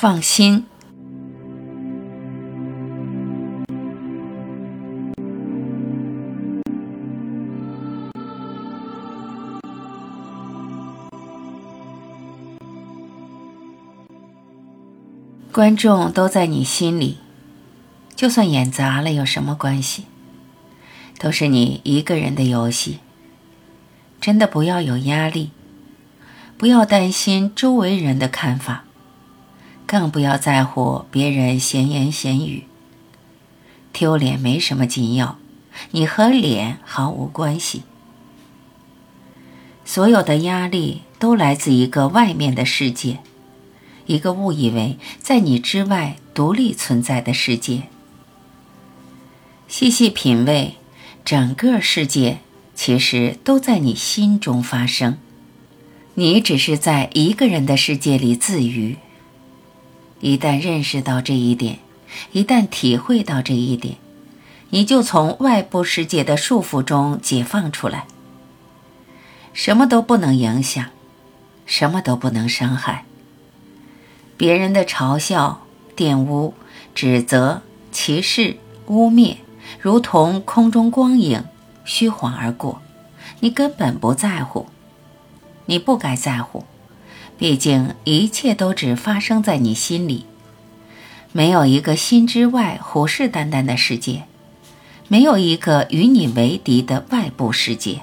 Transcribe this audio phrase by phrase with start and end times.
[0.00, 0.64] 放心。
[15.52, 17.18] 观众都在你心里，
[18.16, 20.06] 就算演砸了有什么关系？
[21.18, 23.00] 都是你一个人的游戏。
[24.18, 25.50] 真的不要有压力，
[26.56, 28.84] 不要担心周围人的看法，
[29.90, 32.62] 更不要在乎别人闲言闲语。
[33.92, 35.36] 丢脸没什么紧要，
[35.90, 37.82] 你和脸毫无关系。
[39.84, 43.18] 所有的压力都来自一个外面的世界。
[44.06, 47.88] 一个误以为在你之外独立存在的世界。
[49.66, 50.76] 细细品味，
[51.24, 52.38] 整个世界
[52.76, 55.18] 其实都在你心中发生，
[56.14, 58.96] 你只是在一个人的世界里自娱。
[60.20, 61.78] 一旦认识到这一点，
[62.32, 63.96] 一旦体会到这一点，
[64.68, 68.06] 你就从外部世界的束缚中解放出来。
[69.52, 70.86] 什么都不能影响，
[71.66, 73.04] 什么都不能伤害。
[74.36, 76.54] 别人的嘲笑、玷污、
[76.94, 79.36] 指责、歧视、污蔑，
[79.80, 81.44] 如同空中光影，
[81.84, 82.80] 虚晃而过。
[83.40, 84.66] 你根本不在乎，
[85.64, 86.64] 你不该在乎。
[87.40, 90.26] 毕竟一切都只发生在你心里，
[91.32, 94.24] 没有一个心之外虎视眈眈的世界，
[95.08, 98.02] 没有一个与你为敌的外部世界。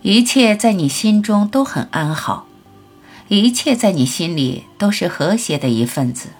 [0.00, 2.46] 一切在你心中都很安好。
[3.28, 6.30] 一切在你心里都是和谐的一份子。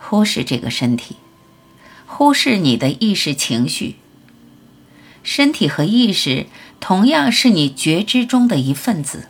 [0.00, 1.14] 忽视这个身体，
[2.06, 3.99] 忽视你的意识情绪。
[5.22, 6.46] 身体和意识
[6.80, 9.28] 同样是你觉知中的一份子。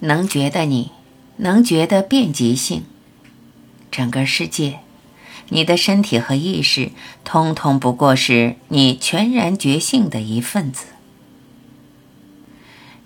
[0.00, 0.92] 能觉的你，
[1.38, 2.84] 能觉的遍及性，
[3.90, 4.80] 整个世界，
[5.48, 6.92] 你的身体和意识，
[7.24, 10.86] 通通不过是你全然觉性的一份子。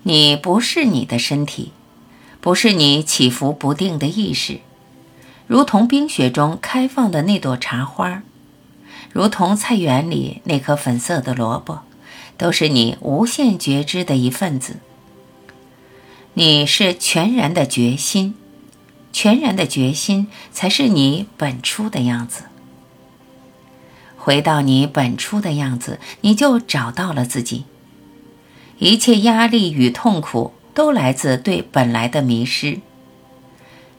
[0.03, 1.71] 你不是你的身体，
[2.41, 4.59] 不是你起伏不定的意识，
[5.47, 8.21] 如同冰雪中开放的那朵茶花，
[9.13, 11.81] 如同菜园里那颗粉色的萝卜，
[12.35, 14.77] 都是你无限觉知的一份子。
[16.33, 18.33] 你是全然的决心，
[19.13, 22.45] 全然的决心才是你本初的样子。
[24.17, 27.65] 回到你本初的样子，你就找到了自己。
[28.79, 32.79] 一切压力与痛苦都来自对本来的迷失，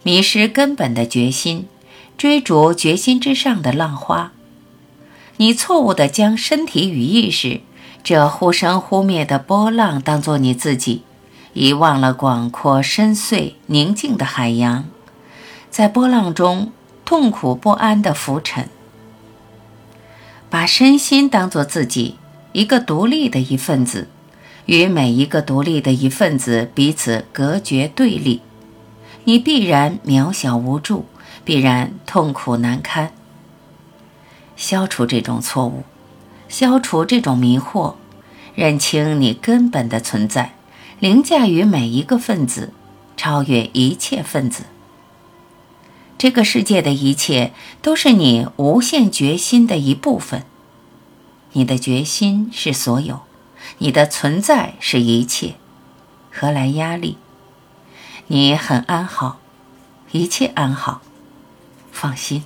[0.02, 1.68] 迷失根本的决心，
[2.18, 4.32] 追逐决心之上的浪花。
[5.36, 7.60] 你错误地将身体与意识
[8.02, 11.02] 这忽生忽灭的波浪当作你自己，
[11.52, 14.84] 遗忘了广阔深邃宁静的海洋，
[15.70, 16.70] 在波浪中
[17.04, 18.68] 痛苦不安地浮沉。
[20.48, 22.16] 把身心当作自己
[22.52, 24.08] 一个独立的一份子。
[24.66, 28.40] 与每一个独立的一份子彼此隔绝对立，
[29.24, 31.04] 你必然渺小无助，
[31.44, 33.12] 必然痛苦难堪。
[34.56, 35.84] 消除这种错误，
[36.48, 37.94] 消除这种迷惑，
[38.54, 40.54] 认清你根本的存在，
[41.00, 42.72] 凌驾于每一个分子，
[43.16, 44.64] 超越一切分子。
[46.16, 50.44] 这个世界的一切都是你无限决心的一部分，
[51.52, 53.20] 你的决心是所有。
[53.78, 55.54] 你的存在是一切，
[56.30, 57.18] 何来压力？
[58.28, 59.38] 你很安好，
[60.12, 61.02] 一切安好，
[61.90, 62.44] 放心。